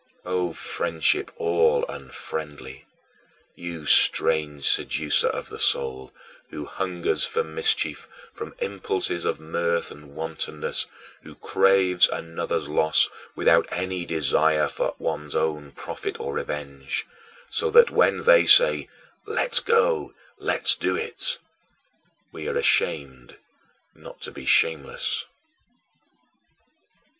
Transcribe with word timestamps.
O 0.25 0.51
friendship 0.51 1.29
all 1.37 1.85
unfriendly! 1.87 2.87
You 3.53 3.85
strange 3.85 4.67
seducer 4.67 5.27
of 5.27 5.49
the 5.49 5.59
soul, 5.59 6.11
who 6.49 6.65
hungers 6.65 7.23
for 7.23 7.43
mischief 7.43 8.07
from 8.33 8.55
impulses 8.57 9.25
of 9.25 9.39
mirth 9.39 9.91
and 9.91 10.15
wantonness, 10.15 10.87
who 11.21 11.35
craves 11.35 12.09
another's 12.09 12.67
loss 12.67 13.11
without 13.35 13.67
any 13.71 14.03
desire 14.03 14.67
for 14.67 14.95
one's 14.97 15.35
own 15.35 15.71
profit 15.71 16.19
or 16.19 16.33
revenge 16.33 17.05
so 17.51 17.69
that, 17.69 17.91
when 17.91 18.23
they 18.23 18.47
say, 18.47 18.89
"Let's 19.27 19.59
go, 19.59 20.15
let's 20.39 20.73
do 20.73 20.95
it," 20.95 21.37
we 22.31 22.47
are 22.47 22.57
ashamed 22.57 23.37
not 23.93 24.19
to 24.21 24.31
be 24.31 24.47
shameless. 24.47 25.25